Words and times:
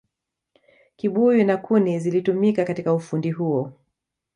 kibuyu 0.95 1.43
na 1.45 1.57
kuni 1.57 1.99
zilitumika 1.99 2.65
katika 2.65 2.93
ufundi 2.93 3.31
huo 3.31 3.73